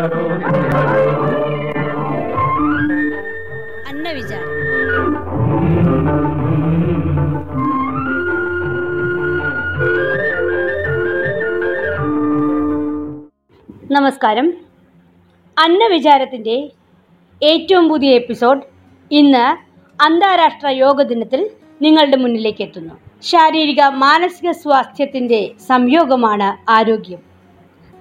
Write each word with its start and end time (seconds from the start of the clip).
അന്നവിചാരം 0.00 0.30
നമസ്കാരം. 13.90 14.54
അന്നവിചാരത്തിന്റെ 15.58 16.70
ഏറ്റവും 17.42 17.88
പുതിയ 17.88 18.10
എപ്പിസോഡ് 18.10 18.60
ഇന്ന് 19.10 19.70
അന്താരാഷ്ട്ര 20.02 20.68
യോഗ 20.68 21.02
ദിനത്തിൽ 21.02 21.50
നിങ്ങളുടെ 21.82 22.16
മുന്നിലേക്ക് 22.16 22.62
എത്തുന്നു. 22.62 22.94
ശാരീരിക 23.22 23.88
മാനസിക 23.88 24.50
സ്വാസ്ഥ്യത്തിന്റെ 24.50 25.50
സംയോഗമാണ് 25.66 26.70
ആരോഗ്യം. 26.70 27.18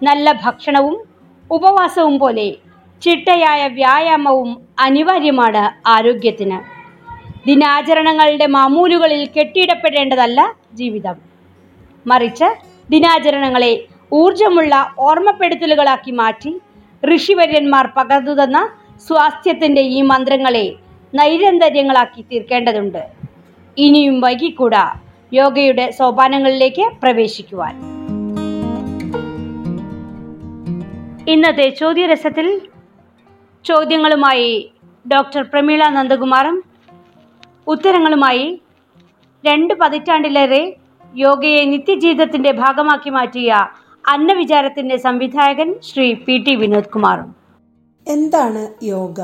നല്ല 0.04 0.41
ഭക്ഷണവും 0.45 1.09
ഉപവാസവും 1.52 2.20
പോലെ 2.20 2.55
ചിട്ടയായ 3.02 3.67
വ്യായാമവും 3.67 4.58
അനിവാര്യമാണ് 4.80 5.88
ആരോഗ്യത്തിന്. 5.88 6.59
ദിനാചരണങ്ങളുടെ 7.45 8.45
മാമൂലുകളിൽ 8.45 9.30
കെട്ടിയിടപ്പെടേണ്ടതല്ല 9.38 10.55
ജീവിതം. 10.73 11.17
മറിച്ച് 12.08 12.49
ദിനാചരണങ്ങളെ 12.89 13.85
ഊർജമുള്ള 14.13 14.94
ഓർമ്മപ്പെടുത്തലുകളാക്കി 14.99 16.12
മാറ്റി 16.12 16.59
ഋഷിവര്യന്മാർ 17.16 17.88
പകർന്നു 17.97 18.44
തന്ന 18.44 18.70
സ്വാസ്ഥ്യത്തിന്റെ 19.08 19.81
ഈ 19.81 20.02
മന്ത്രങ്ങളെ 20.02 20.75
നൈരന്തര്യങ്ങളാക്കി 21.16 22.22
തീർക്കേണ്ടതുണ്ട്. 22.22 23.08
ഇനിയും 23.77 24.22
വൈകിക്കൂടാ 24.22 25.00
യോഗയുടെ 25.34 25.91
സോപാനങ്ങളിലേക്ക് 25.91 26.86
പ്രവേശിക്കുവാൻ. 27.03 27.98
ഇന്നത്തെ 31.30 31.70
ചോദ്യരസത്തിൽ 31.80 32.62
ചോദ്യങ്ങളുമായി 33.66 34.72
ഡോക്ടർ 35.14 35.42
പ്രമീള 35.44 35.90
നന്ദകുമാറും 35.90 36.64
ഉത്തരങ്ങളുമായി 37.67 38.62
രണ്ട് 39.45 39.73
പതിറ്റാണ്ടിലേറെ 39.81 40.76
യോഗയെ 41.16 41.66
നിത്യജീവിതത്തിന്റെ 41.66 42.52
ഭാഗമാക്കി 42.52 43.09
മാറ്റിയ 43.09 43.68
അന്നവിചാരത്തിന്റെ 44.08 44.98
സംവിധായകൻ 44.98 45.76
ശ്രീ 45.94 46.14
പി 46.14 46.38
ടി 46.38 46.56
വിനോദ് 46.56 46.86
കുമാറും. 46.86 47.36
എന്താണ് 48.08 48.86
യോഗ? 48.86 49.22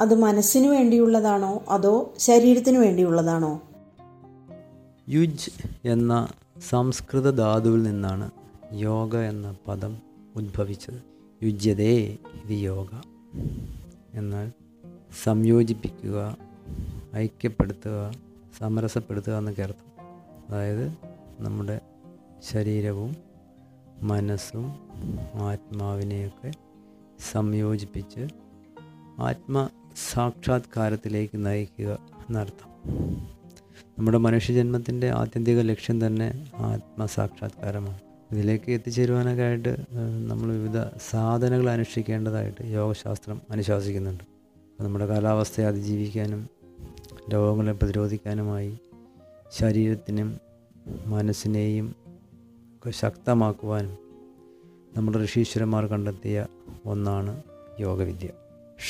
അത് 0.00 0.18
മനസ്സിനു 0.22 0.68
വേണ്ടിയുള്ളതാണോ? 0.68 1.62
അതോ 1.68 2.12
ശരീരത്തിനു 2.18 2.78
വേണ്ടിയുള്ളതാണോ? 2.78 3.60
യുജ് 5.08 5.50
എന്ന 5.84 6.28
സംസ്കൃത 6.70 7.30
ധാതുവിൽ 7.30 7.82
നിന്നാണ് 7.82 8.30
യോഗ 8.72 9.16
എന്ന 9.16 9.54
പദം 9.68 9.98
ഉദ്ഭവിച്ചത് 10.36 11.09
യുജ്യതേ 11.42 12.16
ഇത് 12.44 12.50
യോഗ 12.50 12.86
എന്നാൽ 14.14 14.52
സംയോജിപ്പിക്കുക 15.22 16.36
ഐക്യപ്പെടുത്തുക 17.16 18.14
സമരസപ്പെടുത്തുക 18.58 19.32
എന്നൊക്കെ 19.32 19.62
അർത്ഥം. 19.62 20.02
അതായത് 20.48 20.96
നമ്മുടെ 21.40 21.80
ശരീരവും 22.50 23.16
മനസ്സും 24.02 24.66
ആത്മാവിനെയൊക്കെ 25.34 26.52
സംയോജിപ്പിച്ച് 27.32 28.28
ആത്മ 29.18 29.68
സാക്ഷാത്കാരത്തിലേക്ക് 30.12 31.46
നയിക്കുക 31.46 31.98
എന്നർത്ഥം. 32.28 32.70
നമ്മുടെ 33.98 34.18
മനുഷ്യജന്മത്തിന്റെ 34.18 35.10
ആത്യന്തിക 35.10 35.60
ലക്ഷ്യം 35.60 36.06
തന്നെ 36.06 36.50
ആത്മസാക്ഷാത്കാരമാണ്. 36.56 38.09
ഇതിലേക്ക് 38.32 38.70
എത്തിച്ചേരുവാനൊക്കെ 38.70 39.42
ആയിട്ട് 39.42 39.76
നമ്മൾ 40.26 40.52
വിവിധ 40.56 40.78
സാധനങ്ങൾ 41.10 41.70
അനുഷ്ഠിക്കേണ്ടതായിട്ട് 41.70 42.62
യോഗശാസ്ത്രം 42.66 43.40
അനുശാസിക്കുന്നുണ്ട്. 43.50 44.24
നമ്മുടെ 44.80 45.06
കാലാവസ്ഥയെ 45.06 45.66
അതിജീവിക്കാനും 45.66 46.48
രോഗങ്ങളെ 47.32 47.72
പ്രതിരോധിക്കാനുമായി 47.72 48.78
ശരീരത്തിനും 49.52 50.28
മനസ്സിനെയും 51.06 51.94
ഒക്കെ 52.76 52.90
ശക്തമാക്കുവാനും 52.90 53.96
നമ്മുടെ 54.96 55.24
ഋഷീശ്വരന്മാർ 55.24 55.86
കണ്ടെത്തിയ 55.86 56.46
ഒന്നാണ് 56.86 57.42
യോഗവിദ്യ. 57.80 58.28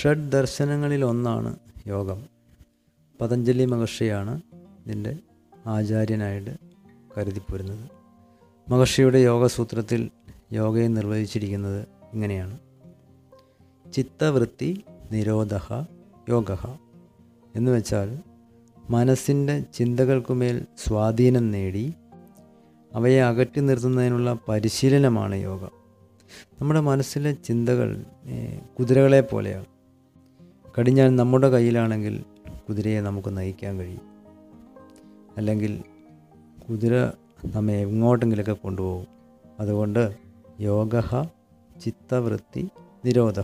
ഷഡ് 0.01 0.31
ദർശനങ്ങളിൽ 0.33 1.05
ഒന്നാണ് 1.05 1.59
യോഗം. 1.87 2.21
പതഞ്ജലി 3.21 3.65
മഹർഷിയാണ് 3.65 4.35
ഇതിന്റെ 4.87 5.17
ആചാര്യനായിട്ട് 5.67 6.55
കരുതിപ്പോരുന്നത്. 7.17 8.00
മഹർഷിയുടെ 8.71 9.19
യോഗസൂത്രത്തിൽ 9.19 10.11
യോഗയെ 10.53 10.89
നിർവചിച്ചിരിക്കുന്നത് 10.89 11.87
ഇങ്ങനെയാണ്. 12.13 12.59
ചിത്തവൃത്തി 13.93 14.85
നിരോധ 15.13 15.55
യോഗ 16.29 16.53
എന്നുവെച്ചാൽ 17.57 18.19
മനസ്സിന്റെ 18.91 19.65
ചിന്തകൾക്കുമേൽ 19.75 20.67
സ്വാധീനം 20.77 21.51
നേടി 21.51 21.95
അവയെ 22.95 23.23
അകറ്റി 23.23 23.61
നിർത്തുന്നതിനുള്ള 23.61 24.39
പരിശീലനമാണ് 24.49 25.35
യോഗ. 25.35 25.65
നമ്മുടെ 26.61 26.81
മനസ്സിലെ 26.81 27.33
ചിന്തകൾ 27.33 28.05
കുതിരകളെ 28.79 29.21
പോലെയാണ്. 29.21 29.67
കടിഞ്ഞാൽ 30.79 31.17
നമ്മുടെ 31.17 31.49
കയ്യിലാണെങ്കിൽ 31.49 32.25
കുതിരയെ 32.69 33.01
നമുക്ക് 33.01 33.37
നയിക്കാൻ 33.37 33.79
കഴിയും. 33.79 34.07
അല്ലെങ്കിൽ 35.37 35.83
കുതിര 36.71 36.93
നമ്മെ 37.47 37.75
എങ്ങോട്ടെങ്കിലൊക്കെ 37.75 38.53
കൊണ്ടുപോകും. 38.53 39.07
അതുകൊണ്ട് 39.61 40.17
യോഗ 40.61 41.01
ചിത്തവൃത്തി 41.81 42.69
നിരോധ. 43.05 43.41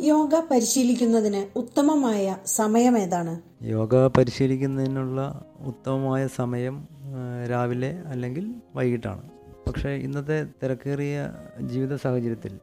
യോഗ 0.00 0.34
പരിശീലിക്കുന്നതിന് 0.50 1.58
ഉത്തമമായ 1.58 2.36
സമയം 2.46 2.98
ഏതാണ്? 2.98 3.40
യോഗ 3.62 4.06
പരിശീലിക്കുന്നതിനുള്ള 4.06 5.44
ഉത്തമമായ 5.60 6.26
സമയം 6.26 6.88
രാവിലെ 7.50 8.02
അല്ലെങ്കിൽ 8.06 8.54
വൈകിട്ടാണ്. 8.74 9.22
പക്ഷേ 9.68 9.90
ഇന്നത്തെ 9.90 10.46
തിരക്കേറിയ 10.62 11.30
ജീവിത 11.60 11.96
സാഹചര്യത്തിൽ 11.96 12.58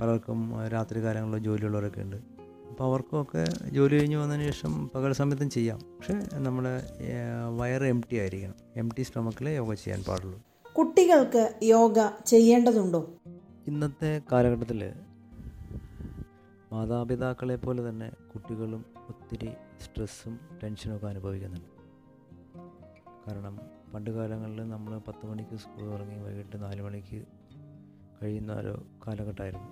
പലർക്കും 0.00 0.68
രാത്രി 0.68 1.02
കാലങ്ങളിലോ 1.02 1.38
ജോലിയുള്ളവരൊക്കെ 1.38 2.00
ഉണ്ട്. 2.00 2.37
അപ്പോൾ 2.78 2.88
അവർക്കൊക്കെ 2.88 3.44
ജോലി 3.68 3.94
കഴിഞ്ഞ് 3.94 4.16
വന്നതിന് 4.16 4.44
ശേഷം 4.44 4.88
പകൽ 4.88 5.12
സമയത്തും 5.12 5.50
ചെയ്യാം. 5.50 5.78
പക്ഷേ 5.78 6.38
നമ്മൾ 6.38 6.64
വയർ 6.68 7.58
വയറ് 7.58 7.82
എം 7.82 8.02
ടി 8.12 8.16
ആയിരിക്കണം. 8.16 8.54
എം 8.76 8.88
ടി 8.98 9.02
സ്റ്റൊമക്കിലേ 9.02 9.56
യോഗ 9.56 9.74
ചെയ്യാൻ 9.74 10.04
പാടുള്ളൂ. 10.08 10.42
കുട്ടികൾക്ക് 10.72 11.54
യോഗ 11.62 11.94
ചെയ്യേണ്ടതുണ്ടോ? 12.26 13.10
ഇന്നത്തെ 13.66 14.22
കാലഘട്ടത്തിൽ 14.32 14.92
മാതാപിതാക്കളെ 16.72 17.56
പോലെ 17.56 17.88
തന്നെ 17.88 18.12
കുട്ടികളും 18.34 18.84
ഒത്തിരി 19.08 19.50
സ്ട്രെസ്സും 19.84 20.40
ടെൻഷനും 20.62 20.96
ഒക്കെ 20.96 21.06
അനുഭവിക്കുന്നുണ്ട്. 21.06 21.68
കാരണം 23.28 23.60
പണ്ട് 23.94 24.10
കാലങ്ങളിൽ 24.10 24.68
നമ്മൾ 24.68 24.98
പത്ത് 24.98 25.26
മണിക്ക് 25.26 25.56
സ്കൂൾ 25.56 25.90
തുടങ്ങി 25.90 26.16
വൈകിട്ട് 26.16 26.62
നാല് 26.62 26.82
മണിക്ക് 26.82 27.24
കഴിയുന്ന 28.22 28.52
ഒരു 28.52 28.86
കാലഘട്ടമായിരുന്നു. 29.06 29.66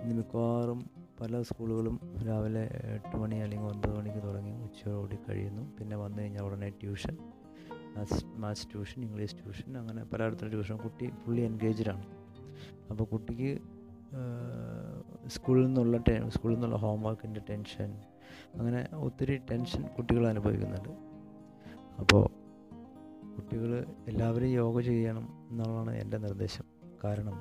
ഇന്ന് 0.00 0.16
മിക്കവാറും 0.16 1.05
പല 1.20 1.42
സ്കൂളുകളും 1.42 2.00
രാവിലെ 2.26 2.62
എട്ട് 2.94 3.16
മണി 3.16 3.34
അല്ലെങ്കിൽ 3.34 3.66
ഒൻപത് 3.66 3.96
മണിക്ക് 3.96 4.22
തുടങ്ങി 4.26 4.52
ഉച്ചയോടുകൂടി 4.62 5.16
കഴിയുന്നു. 5.28 5.62
പിന്നെ 5.78 5.96
വന്നു 5.96 6.22
കഴിഞ്ഞാൽ 6.22 6.42
ഉടനെ 6.42 6.70
tuition. 6.70 7.16
Maths 7.96 8.24
maths 8.26 8.66
tuition 8.72 9.02
English 9.02 9.34
tuition 9.34 9.78
അങ്ങനെ 9.78 10.04
പലയിടത്തും 10.04 10.48
ട്യൂഷൻ 10.50 10.76
കുട്ടി 10.76 11.10
ഫുള്ളി 11.24 11.42
എൻഗേജ്ഡാണ് 11.42 12.04
അപ്പോൾ 12.90 13.04
കുട്ടിക്ക് 13.04 13.58
സ്കൂളിൽ 15.26 15.66
നിന്നുള്ള 15.66 15.96
ടെ 16.08 16.28
സ്കൂളിൽ 16.28 16.54
നിന്നുള്ള 16.54 16.76
ഹോംവർക്കിന്റെ 16.76 17.40
ടെൻഷൻ 17.50 17.90
അങ്ങനെ 18.54 18.88
ഒത്തിരി 18.96 19.36
ടെൻഷൻ 19.50 19.82
കുട്ടികൾ 19.96 20.26
അനുഭവിക്കുന്നുണ്ട്. 20.28 20.92
അപ്പോൾ 21.98 22.24
കുട്ടികൾ 23.36 23.86
എല്ലാവരും 24.08 24.46
യോഗ 24.46 24.80
ചെയ്യണം 24.80 25.28
എന്നുള്ളതാണ് 25.50 25.96
എന്റെ 25.96 26.18
നിർദ്ദേശം. 26.18 26.64
കാരണം 27.04 27.36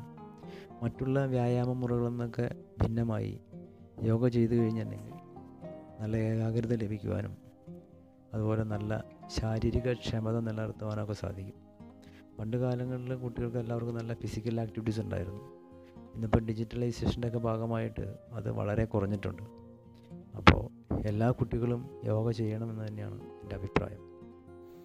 മറ്റുള്ള 0.84 1.26
വ്യായാമ 1.26 1.74
മുറകളിൽ 1.74 2.10
നിന്നൊക്കെ 2.10 2.50
ഭിന്നമായി 2.84 3.40
യോഗ 4.04 4.28
ചെയ്തു 4.28 4.54
കഴിഞ്ഞിട്ടുണ്ടെങ്കിൽ 4.56 5.14
നല്ല 6.02 6.18
ഏകാഗ്രത 6.18 6.74
ലഭിക്കുവാനും 6.74 7.38
അതുപോലെ 8.34 8.64
നല്ല 8.64 9.04
ശാരീരിക 9.28 9.94
ക്ഷമത 9.94 10.40
നിലനിർത്തുവാനൊക്കെ 10.40 11.14
സാധിക്കും. 11.14 11.54
പണ്ട് 12.40 12.58
കാലങ്ങളിൽ 12.58 13.16
കുട്ടികൾക്ക് 13.16 13.58
എല്ലാവർക്കും 13.58 13.96
നല്ല 13.96 14.14
ഫിസിക്കൽ 14.14 14.62
ആക്ടിവിറ്റീസ് 14.62 15.00
ഉണ്ടായിരുന്നു. 15.00 15.40
ഇന്നിപ്പോൾ 16.16 16.40
ഡിജിറ്റലൈസേഷന്റെ 16.40 17.28
ഒക്കെ 17.28 17.38
ഭാഗമായിട്ട് 17.38 18.16
അത് 18.34 18.52
വളരെ 18.52 18.86
കുറഞ്ഞിട്ടുണ്ട്. 18.86 19.44
അപ്പോൾ 20.36 20.70
എല്ലാ 21.08 21.32
കുട്ടികളും 21.32 22.02
യോഗ 22.06 22.32
ചെയ്യണമെന്ന് 22.32 22.88
തന്നെയാണ് 22.88 23.22
എന്റെ 23.22 23.56
അഭിപ്രായം. 23.56 24.16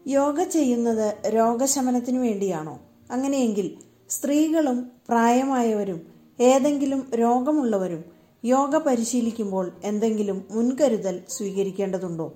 യോഗ 0.07 0.43
ചെയ്യുന്നത് 0.43 1.23
രോഗശമനത്തിന് 1.29 2.19
വേണ്ടിയാണോ? 2.19 2.81
അങ്ങനെയെങ്കിൽ 3.11 3.77
സ്ത്രീകളും 4.09 4.91
പ്രായമായവരും 5.09 6.01
ഏതെങ്കിലും 6.41 7.11
രോഗമുള്ളവരും 7.15 8.20
യോഗ 8.45 8.77
പരിശീലിക്കുമ്പോൾ 8.77 9.73
എന്തെങ്കിലും 9.85 10.45
മുൻകരുതൽ 10.51 11.21
സ്വീകരിക്കേണ്ടതുണ്ടോ? 11.29 12.33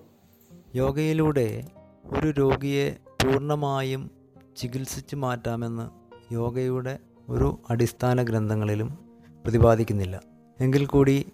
യോഗയിലൂടെ 0.75 1.65
ഒരു 2.05 2.27
രോഗിയെ 2.31 2.97
പൂർണമായും 3.23 4.11
ചികിത്സിച്ച് 4.57 5.17
മാറ്റാമെന്ന് 5.17 5.87
യോഗയുടെ 6.35 6.99
ഒരു 7.29 7.59
അടിസ്ഥാന 7.71 8.23
ഗ്രന്ഥങ്ങളിലും 8.23 8.99
പ്രതിപാദിക്കുന്നില്ല. 9.45 10.21
എങ്കിൽ 10.61 10.87
കൂടി 10.87 11.27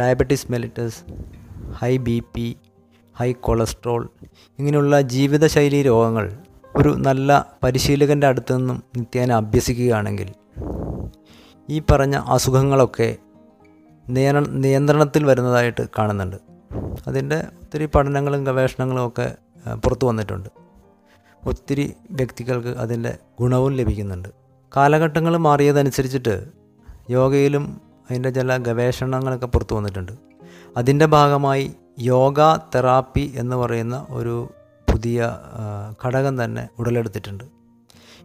diabetes 0.00 0.52
mellitus 0.52 1.00
high 1.72 1.96
B 1.96 2.22
P 2.36 2.56
high 3.16 3.32
cholesterol 3.32 4.08
ഇങ്ങനെയുള്ള 4.58 5.00
ജീവിതശൈലി 5.00 5.82
രോഗങ്ങൾ 5.82 6.26
ഒരു 6.76 6.88
നല്ല 6.88 7.30
പരിശീലകന്റെ 7.62 8.26
അടുത്തു 8.26 8.54
നിന്നും 8.54 8.82
നിത്യേന 8.96 9.32
അഭ്യസിക്കുകയാണെങ്കിൽ 9.32 10.28
ഈ 11.68 11.82
പറഞ്ഞ 11.90 12.16
അസുഖങ്ങളൊക്കെ 12.16 13.16
നിയന്ത്രണ 14.16 14.46
നിയന്ത്രണത്തിൽ 14.64 15.22
വരുന്നതായിട്ട് 15.24 15.82
കാണുന്നുണ്ട്. 15.98 16.36
അതിന്റെ 17.06 17.38
ഒത്തിരി 17.62 17.86
പഠനങ്ങളും 17.86 18.44
ഗവേഷണങ്ങളും 18.44 19.02
ഒക്കെ 19.08 19.26
പുറത്തു 19.84 20.04
വന്നിട്ടുണ്ട്. 20.06 20.48
ഒത്തിരി 21.46 21.84
വ്യക്തികൾക്ക് 22.10 22.72
അതിന്റെ 22.84 23.12
ഗുണവും 23.40 23.72
ലഭിക്കുന്നുണ്ട്. 23.72 24.28
കാലഘട്ടങ്ങൾ 24.76 25.36
മാറിയതനുസരിച്ചിട്ട് 25.36 26.34
യോഗയിലും 27.10 27.64
അതിന്റെ 28.10 28.30
ചില 28.30 28.56
ഗവേഷണങ്ങളൊക്കെ 28.56 29.46
പുറത്തു 29.46 29.74
വന്നിട്ടുണ്ട്. 29.74 30.12
അതിന്റെ 30.76 31.06
ഭാഗമായി 31.06 31.64
യോഗ 31.98 32.40
തെറാപ്പി 32.74 33.24
എന്ന് 33.36 33.56
പറയുന്ന 33.56 34.06
ഒരു 34.10 34.34
പുതിയ 34.92 35.28
ഘടകം 36.04 36.44
തന്നെ 36.44 36.68
ഉടലെടുത്തിട്ടുണ്ട്. 36.78 37.44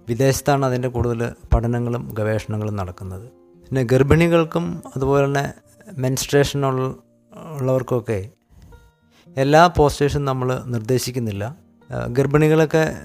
വിദേശത്താണ് 0.10 0.64
അതിന്റെ 0.66 0.88
കൂടുതൽ 0.88 1.22
പഠനങ്ങളും 1.54 2.04
ഗവേഷണങ്ങളും 2.20 2.76
നടക്കുന്നത്. 2.76 3.28
പിന്നെ 3.68 3.84
ഗർഭിണികൾക്കും 3.84 4.66
അതുപോലെ 4.96 5.26
തന്നെ 5.26 5.46
മെൻസ്ട്രേഷൻ 5.94 6.66
ഉള്ളവർക്കൊക്കെ 6.66 8.30
എല്ലാ 9.38 9.68
പോസ്റ്റേഴ്സും 9.68 10.26
നമ്മൾ 10.26 10.64
നിർദ്ദേശിക്കുന്നില്ല. 10.66 11.58
ഗർഭിണികളൊക്കെ 12.10 12.96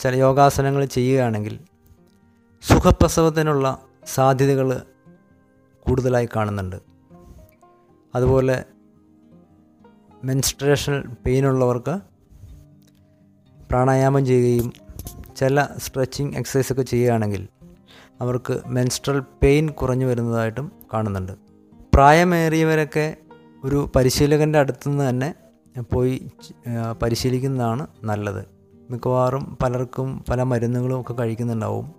ചില 0.00 0.14
യോഗാസനങ്ങൾ 0.14 0.84
ചെയ്യുകയാണെങ്കിൽ 0.84 1.58
സുഖപ്രസവത്തിനുള്ള 2.62 3.78
സാധ്യതകൾ 4.06 4.82
കൂടുതലായി 5.80 6.28
കാണുന്നുണ്ട്. 6.36 6.76
അതുപോലെ 8.14 8.64
മെൻസ്ട്രേഷൻ 10.24 11.16
പെയിനുള്ളവർക്ക് 11.26 12.00
പ്രാണായാമം 13.70 14.26
ചെയ്യുകയും 14.26 14.72
ചില 15.36 15.66
സ്ട്രെച്ചിങ് 15.78 16.34
എക്സസൈസൊക്കെ 16.34 16.82
ചെയ്യുകയാണെങ്കിൽ 16.82 17.48
അവർക്ക് 18.20 18.60
മെൻസ്ട്രൽ 18.66 19.20
പെയിൻ 19.20 19.70
കുറഞ്ഞു 19.70 20.06
വരുന്നതായിട്ടും 20.06 20.72
കാണുന്നുണ്ട്. 20.92 21.43
പ്രായമേറിയവരൊക്കെ 21.94 23.16
ഒരു 23.64 23.90
പരിശീലകന്റെ 23.96 24.58
അടുത്തുനിന്ന് 24.58 25.08
തന്നെ 25.08 25.34
പോയി 25.92 26.28
പരിശീലിക്കുന്നതാണ് 27.02 27.86
നല്ലത്. 28.04 28.44
മിക്കവാറും 28.90 29.58
പലർക്കും 29.62 30.24
പല 30.28 30.42
മരുന്നുകളും 30.42 31.00
ഒക്കെ 31.00 31.12
കഴിക്കുന്നുണ്ടാവും. 31.12 31.94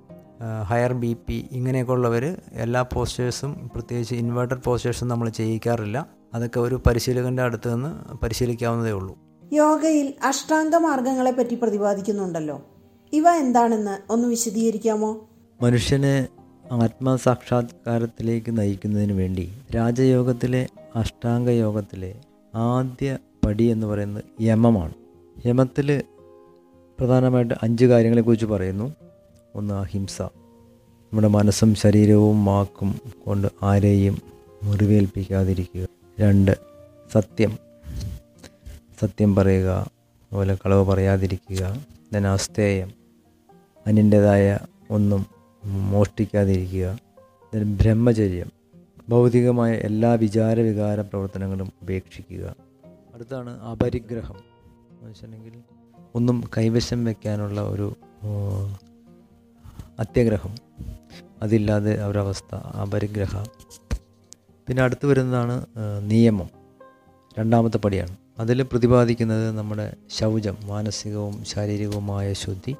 ഹയർ 0.64 0.94
ബി 0.94 1.18
പി 1.28 1.48
ഇങ്ങനെയൊക്കെ 1.52 1.94
ഉള്ളവർ 1.94 2.38
എല്ലാ 2.54 2.82
പോസ്റ്റേഴ്സും 2.82 3.70
പ്രത്യേകിച്ച് 3.74 4.16
ഇൻവേർട്ടഡ് 4.16 4.64
പോസ്റ്റേഴ്സും 4.64 5.08
നമ്മൾ 5.08 5.30
ചെയ്യിക്കാറില്ല. 5.30 6.08
അതൊക്കെ 6.34 6.60
ഒരു 6.60 6.82
പരിശീലകന്റെ 6.88 7.44
അടുത്ത് 7.44 7.76
നിന്ന് 7.76 8.18
പരിശീലിക്കാവുന്നതേ 8.18 8.92
ഉള്ളൂ. 8.92 9.18
യോഗയിൽ 9.54 10.14
അഷ്ടാംഗ 10.24 10.76
മാർഗങ്ങളെ 10.76 11.32
പറ്റി 11.32 11.56
പ്രതിപാദിക്കുന്നുണ്ടല്ലോ. 11.56 12.62
ഇവ 13.14 13.30
എന്താണെന്ന് 13.30 14.12
ഒന്ന് 14.12 14.28
വിശദീകരിക്കാമോ? 14.28 15.30
മനുഷ്യനെ 15.62 16.28
ആത്മസാക്ഷാത്കാരത്തിലേക്ക് 16.72 18.58
നയിക്കുന്നതിന് 18.58 19.14
വേണ്ടി 19.14 19.54
രാജയോഗത്തിലെ 19.76 20.68
അഷ്ടാംഗ 20.96 21.50
യോഗത്തിലെ 21.50 22.16
ആദ്യ 22.56 23.18
പടി 23.46 23.64
എന്ന് 23.64 23.88
പറയുന്നത് 23.88 24.24
യമമാണ്. 24.42 24.94
യമത്തിൽ 25.46 26.04
പ്രധാനമായിട്ട് 27.00 27.54
അഞ്ച് 27.64 27.86
കാര്യങ്ങളെക്കുറിച്ച് 27.86 28.46
പറയുന്നു. 28.46 28.96
ഒന്ന് 29.56 29.74
അഹിംസ. 29.74 30.22
നമ്മുടെ 30.22 31.28
മനസ്സും 31.28 31.76
ശരീരവും 31.76 32.46
വാക്കും 32.46 33.00
കൊണ്ട് 33.28 33.48
ആരെയും 33.64 34.22
മുറിവേൽപ്പിക്കാതിരിക്കുക. 34.64 35.88
രണ്ട് 36.20 36.58
സത്യം. 37.14 37.58
സത്യം 39.02 39.36
പറയുക 39.36 39.70
അതുപോലെ 39.70 40.56
കളവ് 40.56 40.86
പറയാതിരിക്കുക. 40.86 41.86
അസ്തേയം 42.34 42.92
അന്യന്റെതായ 43.88 44.60
ഒന്നും 44.90 45.35
മോഷ്ടിക്കാതിരിക്കുക. 45.66 47.00
ബ്രഹ്മചര്യം 47.64 48.52
ഭൗതികമായ 49.10 49.74
എല്ലാ 49.74 50.14
വിചാര 50.14 50.60
വികാര 50.60 51.02
പ്രവർത്തനങ്ങളും 51.02 51.72
ഉപേക്ഷിക്കുക. 51.82 52.56
അടുത്താണ് 53.14 53.62
അപരിഗ്രഹം. 53.62 54.36
എന്ന് 54.36 55.10
വെച്ചിട്ടുണ്ടെങ്കിൽ 55.10 55.52
ഒന്നും 56.16 56.44
കൈവശം 56.58 57.06
വയ്ക്കാനുള്ള 57.06 57.62
ഒരു 57.62 57.96
അത്യഗ്രഹം. 60.00 60.56
അതില്ലാതെ 61.42 62.08
ഒരവസ്ഥ 62.08 62.56
അപരിഗ്രഹ. 62.56 63.44
പിന്നെ 64.68 64.84
അടുത്ത് 64.84 65.06
വരുന്നതാണ് 65.06 65.66
നിയമം. 66.00 66.50
രണ്ടാമത്തെ 67.40 67.78
പടിയാണ്. 67.78 68.18
അതിൽ 68.40 68.62
പ്രതിപാദിക്കുന്നത് 68.62 69.52
നമ്മുടെ 69.52 69.94
ശൗചം 70.10 70.58
മാനസികവും 70.66 71.46
ശാരീരികവുമായ 71.46 72.34
ശുദ്ധി 72.34 72.76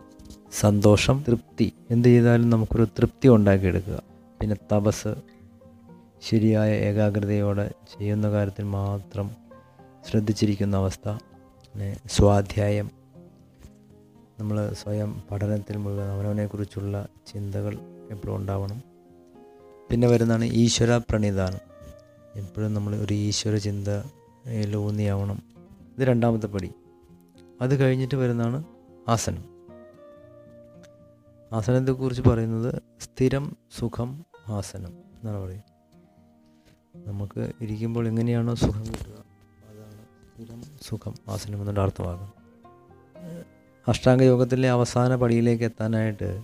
സന്തോഷം 0.60 1.24
തൃപ്തി 1.28 1.45
എന്ത് 1.64 2.08
ചെയ്താലും 2.08 2.50
നമുക്കൊരു 2.50 2.84
തൃപ്തി 2.84 3.28
ഉണ്ടാക്കിയെടുക്കുക. 3.28 4.02
പിന്നെ 4.42 4.56
തപസ്. 4.74 5.16
ശരിയായ 6.22 6.72
ഏകാഗ്രതയോടെ 6.72 7.68
ചെയ്യുന്ന 7.68 8.32
കാര്യത്തിൽ 8.32 8.64
മാത്രം 8.64 9.32
ശ്രദ്ധിച്ചിരിക്കുന്ന 10.10 10.78
അവസ്ഥ. 10.78 11.10
പിന്നെ 11.10 11.98
സ്വാധ്യായം. 12.08 12.92
നമ്മൾ 14.40 14.74
സ്വയം 14.74 15.24
പഠനത്തിൽ 15.32 15.78
മുഴുവൻ 15.78 16.08
അവനവനെക്കുറിച്ചുള്ള 16.08 17.08
ചിന്തകൾ 17.34 17.78
എപ്പോഴും 18.12 18.36
ഉണ്ടാവണം. 18.36 18.84
പിന്നെ 19.92 20.08
വരുന്നതാണ് 20.08 20.46
ഈശ്വര 20.46 20.98
പ്രണിധാനം 20.98 21.60
എപ്പോഴും 22.36 22.74
നമ്മൾ 22.74 22.96
ഒരു 22.96 23.14
ഈശ്വര 23.14 23.56
ചിന്തയിൽ 23.56 24.76
ഊന്നിയാവണം. 24.76 25.44
ഇത് 25.98 26.08
രണ്ടാമത്തെ 26.08 26.48
പടി. 26.48 26.72
അത് 27.62 27.80
കഴിഞ്ഞിട്ട് 27.80 28.16
വരുന്നതാണ് 28.16 28.64
ആസനം. 29.08 29.55
ആസനത്തെക്കുറിച്ച് 31.54 32.22
പറയുന്നത് 32.30 32.82
സ്ഥിരം 33.02 33.58
സുഖം 33.80 34.26
ആസനം 34.48 34.92
എന്നാണ് 34.92 35.40
പറയുന്നത് 35.44 35.72
നമുക്ക് 37.08 37.52
ഇരിക്കുമ്പോൾ 37.62 38.08
എങ്ങനെയാണോ 38.08 38.56
സുഖം 38.56 38.86
കിട്ടുക 38.86 39.24
അതാണ് 39.70 40.06
സ്ഥിരം 40.30 40.62
സുഖം 40.82 41.14
ആസനം 41.28 41.60
എന്നുള്ള 41.60 41.82
അർത്ഥമാകും 41.82 42.46
അഷ്ടാംഗ 43.88 44.22
യോഗത്തിലെ 44.22 44.70
അവസാന 44.70 45.16
പടിയിലേക്ക് 45.16 45.64
എത്താനായിട്ട് 45.64 46.44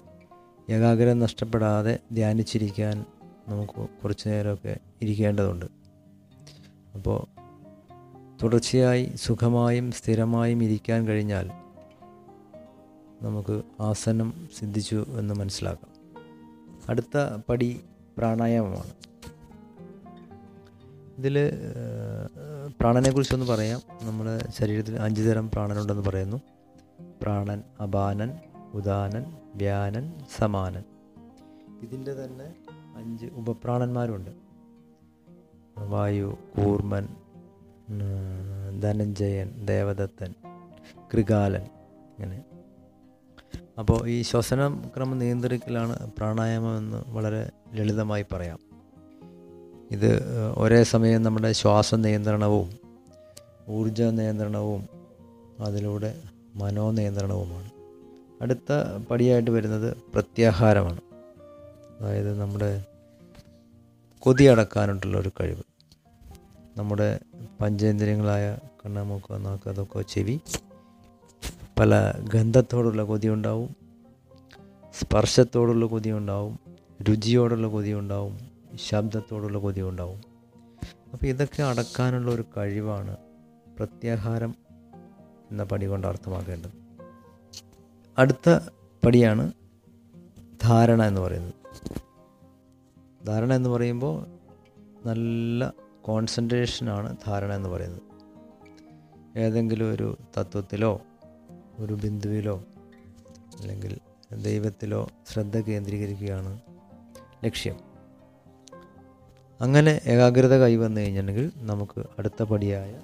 ഏകാഗ്രത 0.69 1.13
നഷ്ടപ്പെടാതെ 1.13 2.00
ധ്യാനിച്ചിരിക്കാൻ 2.12 3.05
നമുക്ക് 3.50 3.89
കുറച്ച് 3.89 4.29
നേരമൊക്കെ 4.29 4.77
ഇരിക്കേണ്ടതുണ്ട്. 5.01 5.65
അപ്പോൾ 6.93 7.27
തുടർച്ചയായി 8.43 9.12
സുഖമായും 9.15 9.91
സ്ഥിരമായും 9.91 10.63
ഇരിക്കാൻ 10.63 11.08
കഴിഞ്ഞാൽ 11.08 11.50
നമുക്ക് 13.22 13.63
ആസനം 13.80 14.50
സിദ്ധിച്ചു 14.60 15.06
എന്ന് 15.20 15.34
മനസ്സിലാക്കാം. 15.34 15.92
അടുത്ത 16.90 17.42
പടി 17.50 17.82
പ്രാണായാമമാണ്. 18.18 18.94
ഇതിൽ 21.18 21.51
പ്രാണനെക്കുറിച്ചൊന്ന് 22.80 23.46
പറയാം. 23.46 23.82
നമ്മുടെ 24.01 24.48
ശരീരത്തിൽ 24.51 24.96
അഞ്ച് 24.96 25.22
തരം 25.22 25.51
പ്രാണനുണ്ടെന്ന് 25.51 26.10
പറയുന്നു. 26.10 26.42
പ്രാണൻ 27.22 27.63
അപാനൻ 27.84 28.38
ഉദാനൻ 28.74 29.25
വ്യാനൻ 29.56 30.13
സമാനൻ. 30.38 30.84
ഇതിന്റെ 31.82 32.13
തന്നെ 32.13 32.56
അഞ്ച് 32.96 33.25
ഉപപ്രാണന്മാരുണ്ട്. 33.25 34.32
വായു 35.78 36.38
കൂർമൻ 36.58 37.08
ധനഞ്ജയൻ 38.82 39.66
ദേവദത്തൻ 39.66 40.34
കൃകാലൻ 41.13 41.62
ഇങ്ങനെ 41.62 42.44
അപ്പോൾ 43.80 44.08
ഈ 44.08 44.22
ശ്വസന 44.22 44.68
ക്രമം 44.96 45.20
നിയന്ത്രിക്കലാണ് 45.20 46.12
പ്രാണായാമം 46.12 46.78
എന്ന് 46.78 47.04
വളരെ 47.08 47.50
ലളിതമായി 47.74 48.25
പറയാം. 48.34 48.60
ഇത് 49.92 50.24
ഒരേ 50.58 50.84
സമയം 50.84 51.24
നമ്മുടെ 51.24 51.51
ശ്വാസ 51.51 51.96
നിയന്ത്രണവും 51.96 52.70
ഊർജ 53.70 54.01
നിയന്ത്രണവും 54.01 54.90
അതിലൂടെ 55.60 56.22
മനോനിയന്ത്രണവുമാണ് 56.56 57.72
അടുത്ത 58.42 58.72
പടിയായിട്ട് 59.12 59.51
വരുന്നത് 59.51 59.98
പ്രത്യാഹാരമാണ്. 60.13 61.01
അതായത് 62.00 62.40
നമ്മുടെ 62.40 62.86
കൊതി 64.20 64.44
അടക്കാനായിട്ടുള്ള 64.44 65.18
ഒരു 65.18 65.32
കഴിവ്. 65.40 65.63
നമ്മുടെ 66.78 67.20
പഞ്ചേന്ദ്രിയങ്ങളായ 67.62 68.58
കണ്ണ് 68.86 69.04
മൂക്ക് 69.04 69.46
നാക്ക് 69.46 69.70
അതൊക്കെ 69.70 70.01
ചെവി 70.01 70.40
പല 71.82 72.12
ഗന്ധത്തോടുള്ള 72.34 73.04
കൊതി 73.04 73.28
ഉണ്ടാവും 73.28 73.76
സ്പർശത്തോടുള്ള 75.00 75.86
കൊതി 75.86 76.10
ഉണ്ടാവും 76.10 76.60
രുചിയോടുള്ള 77.10 77.68
കൊതി 77.68 77.94
ഉണ്ടാവും 77.94 78.40
ശബ്ദത്തോടുള്ള 78.76 79.58
കൊതി 79.58 79.82
ഉണ്ടാവും 79.82 80.22
അപ്പോൾ 81.14 81.26
ഇതൊക്കെ 81.26 81.64
അടക്കാനുള്ള 81.64 82.32
ഒരു 82.32 82.46
കഴിവാണ് 82.58 83.18
പ്രത്യാഹാരം 83.80 84.56
എന്ന 85.52 85.64
പടി 85.64 85.86
കൊണ്ട് 85.86 86.08
അർത്ഥമാക്കേണ്ടത്. 86.08 86.72
അടുത്ത 88.18 88.60
പടിയാണ് 89.06 89.52
ധാരണ 90.64 91.04
എന്ന് 91.04 91.22
പറയുന്നത്. 91.22 91.54
ധാരണ 93.26 93.54
എന്ന് 93.54 93.70
പറയുമ്പോൾ 93.70 94.26
നല്ല 95.06 95.74
കോൺസെൻട്രേഷനാണ് 96.02 97.18
ധാരണ 97.28 97.54
എന്ന് 97.54 97.70
പറയുന്നത്. 97.70 98.02
ഏതെങ്കിലും 99.40 99.94
ഒരു 99.94 100.18
തത്വത്തിലോ 100.38 101.02
ഒരു 101.80 101.94
ബിന്ദുവിലോ 101.94 102.63
അല്ലെങ്കിൽ 103.62 103.98
ദൈവത്തിലോ 104.44 105.10
ശ്രദ്ധ 105.34 105.58
കേന്ദ്രീകരിക്കുകയാണ് 105.58 106.60
ലക്ഷ്യം. 107.46 107.80
അങ്ങനെ 109.62 110.01
ഏകാഗ്രത 110.08 110.58
കൈവന്നു 110.58 111.01
കഴിഞ്ഞിട്ടുണ്ടെങ്കിൽ 111.01 111.51
നമുക്ക് 111.58 112.04
അടുത്ത 112.20 112.44
പടിയായ 112.44 113.01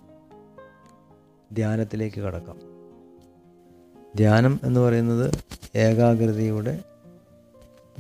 ധ്യാനത്തിലേക്ക് 1.51 2.21
കടക്കാം. 2.21 2.59
ധ്യാനം 4.15 4.59
എന്ന് 4.63 4.79
പറയുന്നത് 4.79 5.31
ഏകാഗ്രതയുടെ 5.75 6.83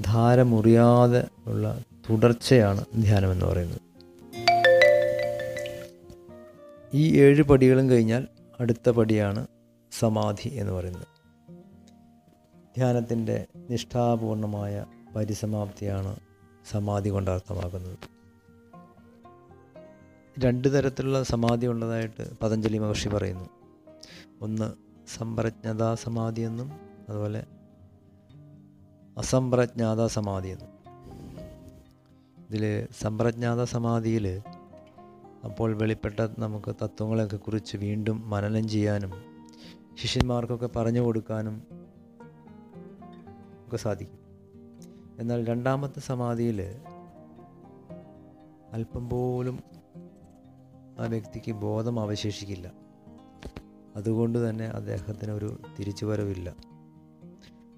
ധാരമുറിയാതെ 0.05 1.27
ഉള്ള 1.45 1.81
തുടർച്ചയാണ് 2.09 2.85
ധ്യാനം 3.01 3.31
എന്ന് 3.31 3.45
പറയുന്നത്. 3.45 3.81
ഈ 6.93 7.19
ഏഴ് 7.19 7.43
പടികളും 7.43 7.89
കഴിഞ്ഞാൽ 7.89 8.27
അടുത്ത 8.59 8.89
പടിയാണ് 8.89 9.47
സമാധി 9.99 10.49
എന്ന് 10.49 10.73
പറയുന്നത്. 10.73 11.07
ധ്യാനത്തിന്റെ 12.75 13.47
നിഷ്ഠാപൂർണമായ 13.69 14.85
പരിസമാപ്തിയാണ് 15.15 16.15
സമാധി 16.71 17.09
കൊണ്ട് 17.09 17.31
അർത്ഥമാക്കുന്നത്. 17.31 17.97
രണ്ട് 20.39 20.77
തരത്തിലുള്ള 20.77 21.23
സമാധി 21.23 21.65
ഉള്ളതായിട്ട് 21.65 22.39
പതഞ്ജലി 22.43 22.77
മഹർഷി 22.77 23.09
പറയുന്നു. 23.09 23.49
ഒന്ന് 24.41 24.73
സമ്പ്രജ്ഞതാ 25.17 25.95
സമാധി 25.95 26.41
എന്നും 26.41 26.71
അതുപോലെ 27.09 27.45
അസംപ്രജ്ഞാത 29.17 30.05
സമാധി 30.05 30.47
എന്നും 30.47 30.69
ഇതിൽ 32.49 32.87
സമ്പ്രജ്ഞാത 33.01 33.63
സമാധിയിൽ 33.63 34.41
അപ്പോൾ 35.43 35.77
വെളിപ്പെട്ട 35.77 36.27
നമുക്ക് 36.39 36.75
തത്വങ്ങളെയൊക്കെ 36.83 37.37
കുറിച്ച് 37.37 37.77
വീണ്ടും 37.77 38.29
മനനം 38.29 38.69
ചെയ്യാനും 38.69 39.26
ശിഷ്യന്മാർക്കൊക്കെ 39.97 40.67
പറഞ്ഞു 40.67 41.01
കൊടുക്കാനും 41.01 41.61
ഒക്കെ 43.65 43.77
സാധിക്കും. 43.77 44.19
എന്നാൽ 45.19 45.45
രണ്ടാമത്തെ 45.45 45.99
സമാധിയിൽ 45.99 46.75
അല്പം 48.71 49.09
പോലും 49.09 49.59
ആ 50.99 51.05
വ്യക്തിക്ക് 51.05 51.51
ബോധം 51.51 51.99
അവശേഷിക്കില്ല. 51.99 52.71
അതുകൊണ്ട് 53.95 54.49
തന്നെ 54.49 54.65
അദ്ദേഹത്തിന് 54.65 55.31
ഒരു 55.31 55.59
തിരിച്ചുവരവില്ല. 55.79 56.55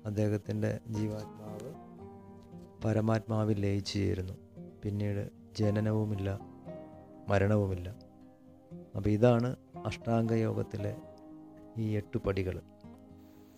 അദ്ദേഹത്തിന്റെ 0.06 0.80
ജീവാത്മാവ് 0.88 1.74
പരമാത്മാവിൽ 2.86 3.60
ലയിച്ചു 3.60 3.94
ചേരുന്നു. 3.94 4.34
പിന്നീട് 4.84 5.30
ജനനവുമില്ല 5.60 6.40
മരണവുമില്ല. 7.28 7.96
അപ്പോൾ 8.96 9.10
ഇതാണ് 9.10 9.56
അഷ്ടാംഗ 9.86 10.34
യോഗത്തിലെ 10.34 10.96
ഈ 11.80 11.90
എട്ട് 11.92 12.18
പടികൾ. 12.18 12.62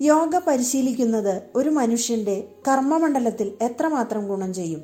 യോഗ 0.01 0.37
പരിശീലിക്കുന്നത് 0.47 1.49
ഒരു 1.55 1.69
മനുഷ്യന്റെ 1.69 2.35
കർമ്മമണ്ഡലത്തിൽ 2.67 3.57
എത്രമാത്രം 3.61 4.27
ഗുണം 4.27 4.53
ചെയ്യും? 4.53 4.83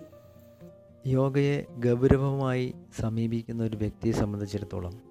യോഗയെ 1.05 1.65
ഗൗരവമായി 1.85 2.75
സമീപിക്കുന്ന 2.99 3.63
ഒരു 3.63 3.77
വ്യക്തിയെ 3.77 4.13
സംബന്ധിച്ചിടത്തോളം 4.13 5.01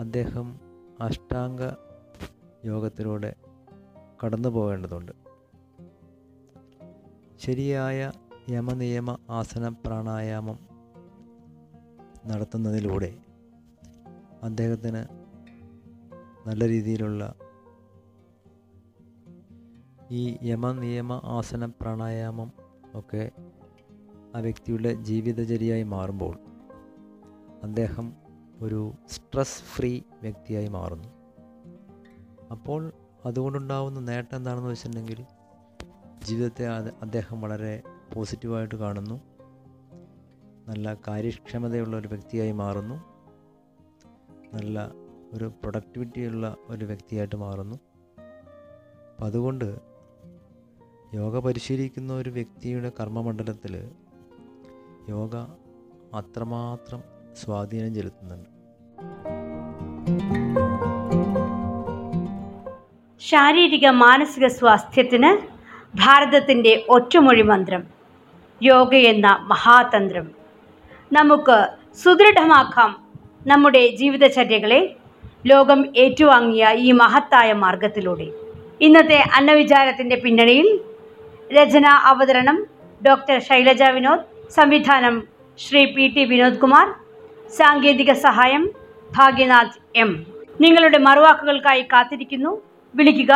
അദ്ദേഹം 0.00 0.60
അഷ്ടാംഗ 1.00 1.60
യോഗത്തിലൂടെ 2.64 3.34
കടന്നു 4.24 4.48
പോകേണ്ടതുണ്ട്. 4.48 5.12
ശരിയായ 7.40 8.12
യമനിയമ 8.50 9.18
ആസന 9.30 9.68
പ്രാണായാമം 9.68 10.58
നടത്തുന്നതിലൂടെ 12.26 13.14
അദ്ദേഹത്തിന് 14.42 15.17
നല്ല 16.46 16.68
രീതിയിലുള്ള 16.68 17.34
ഈ 20.10 20.38
യമനിയമ 20.42 21.20
ആസന 21.24 21.66
പ്രാണായാമം 21.66 22.52
ഒക്കെ 22.94 23.30
ആ 24.36 24.40
വ്യക്തിയുടെ 24.40 24.92
ജീവിതചര്യയായി 24.92 25.82
മാറുമ്പോൾ 25.82 26.38
അദ്ദേഹം 27.62 28.12
ഒരു 28.62 28.92
സ്ട്രെസ് 29.08 29.62
ഫ്രീ 29.62 30.00
വ്യക്തിയായി 30.22 30.68
മാറുന്നു. 30.68 31.08
അപ്പോൾ 32.50 32.92
അതുകൊണ്ടുണ്ടാവുന്ന 33.24 34.00
നേട്ടം 34.00 34.36
എന്താണെന്ന് 34.36 34.70
വെച്ചിട്ടുണ്ടെങ്കിൽ 34.70 35.24
ജീവിതത്തെ 36.24 36.68
അദ്ദേഹം 37.02 37.40
വളരെ 37.40 37.82
പോസിറ്റീവായിട്ട് 38.14 38.74
കാണുന്നു. 38.74 39.20
നല്ല 40.68 40.96
കാര്യക്ഷമതയുള്ള 41.08 41.96
ഒരു 41.96 42.08
വ്യക്തിയായി 42.08 42.52
മാറുന്നു. 42.52 42.94
നല്ല 44.56 45.07
ഒരു 45.32 45.44
പ്രൊഡക്ടിവിറ്റിയുള്ള 45.44 46.56
ഒരു 46.68 46.84
വ്യക്തിയായിട്ട് 46.84 47.36
മാറുന്നു. 47.36 47.76
അപ്പം 49.10 49.26
അതുകൊണ്ട് 49.26 49.78
യോഗ 51.14 51.38
പരിശീലിക്കുന്ന 51.38 52.12
ഒരു 52.12 52.30
വ്യക്തിയുടെ 52.30 52.92
കർമ്മമണ്ഡലത്തിൽ 53.00 53.88
യോഗ 55.08 55.36
അത്രമാത്രം 56.14 57.02
സ്വാധീനം 57.44 57.94
ചെലുത്തുന്നുണ്ട്. 57.94 58.58
ശാരീരിക 63.20 63.88
മാനസിക 63.88 64.46
സ്വാസ്ഥ്യത്തിന് 64.46 65.46
ഭാരതത്തിന്റെ 65.96 66.86
ഒറ്റമൊഴി 66.88 67.42
മന്ത്രം. 67.42 67.84
യോഗ 68.62 68.94
എന്ന 68.94 69.38
മഹാതന്ത്രം. 69.40 70.30
നമുക്ക് 71.12 71.68
സുദൃഢമാക്കാം 71.96 73.08
നമ്മുടെ 73.46 73.96
ജീവിതചര്യകളെ 73.96 74.97
ലോകം 75.44 75.80
ഏറ്റുവാങ്ങിയ 76.04 76.70
ഈ 76.84 76.92
മഹത്തായ 76.92 77.52
മാർഗത്തിലൂടെ 77.62 78.26
ഇന്നത്തെ 78.80 79.18
അന്നവിചാരത്തിന്റെ 79.36 80.16
പിന്നണിയിൽ 80.24 80.68
രചന 81.50 81.86
അവതരണം 82.10 82.56
ഡോക്ടർ 83.00 83.38
ശൈലജ 83.48 83.82
വിനോദ് 83.96 84.26
സംവിധാനം 84.56 85.14
ശ്രീ 85.58 85.82
പി 85.94 86.04
ടി 86.14 86.24
വിനോദ് 86.24 86.60
കുമാർ 86.62 86.86
സാങ്കേതിക 87.52 88.12
സഹായം 88.26 88.64
ഭാഗ്യനാഥ് 89.10 89.78
എം. 90.02 90.10
നിങ്ങളുടെ 90.60 90.98
മറുവാക്കുകൾക്കായി 90.98 91.82
കാത്തിരിക്കുന്നു. 91.92 92.52
വിളിക്കുക 92.94 93.34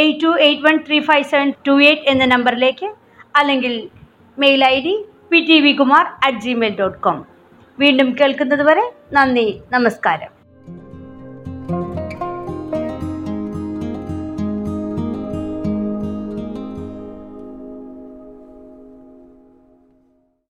eight 0.00 0.22
two 0.22 0.30
eight 0.46 0.64
one 0.66 0.76
three 0.86 0.98
five 1.00 1.28
seven 1.32 1.48
two 1.66 1.74
eight 1.88 2.08
എന്ന 2.12 2.24
നമ്പറിലേക്ക് 2.34 2.88
അല്ലെങ്കിൽ 3.36 3.74
mail 4.38 4.64
I 4.64 4.76
D 4.86 4.94
P 5.30 5.40
T 5.48 5.56
V 5.64 5.72
Kumar 5.80 6.04
at 6.26 6.42
Gmail 6.44 6.76
dot 6.80 7.00
com 7.06 7.18
വീണ്ടും 7.78 8.08
കേൾക്കുന്നതുവരെ 8.18 8.84
നന്ദി 9.12 9.48
നമസ്കാരം. 9.70 10.39